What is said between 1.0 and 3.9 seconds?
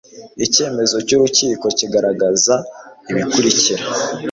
cy urukiko kigaragaza ibikurikira